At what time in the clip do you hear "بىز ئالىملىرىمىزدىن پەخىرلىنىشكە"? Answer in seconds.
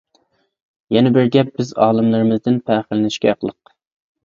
1.61-3.35